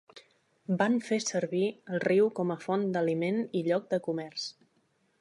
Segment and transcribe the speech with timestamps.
[0.81, 1.61] Van fer servir
[1.97, 4.53] el riu com a font d'aliment i lloc de comerç.